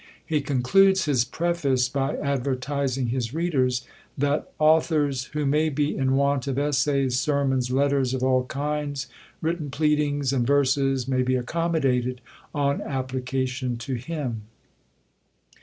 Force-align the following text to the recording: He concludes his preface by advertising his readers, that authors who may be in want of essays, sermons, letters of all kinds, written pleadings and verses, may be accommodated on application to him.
He 0.25 0.41
concludes 0.41 1.05
his 1.05 1.23
preface 1.23 1.87
by 1.87 2.17
advertising 2.17 3.09
his 3.09 3.35
readers, 3.35 3.85
that 4.17 4.51
authors 4.57 5.25
who 5.25 5.45
may 5.45 5.69
be 5.69 5.95
in 5.95 6.15
want 6.15 6.47
of 6.47 6.57
essays, 6.57 7.19
sermons, 7.19 7.69
letters 7.69 8.15
of 8.15 8.23
all 8.23 8.45
kinds, 8.47 9.05
written 9.41 9.69
pleadings 9.69 10.33
and 10.33 10.47
verses, 10.47 11.07
may 11.07 11.21
be 11.21 11.35
accommodated 11.35 12.19
on 12.51 12.81
application 12.81 13.77
to 13.77 13.93
him. 13.93 14.45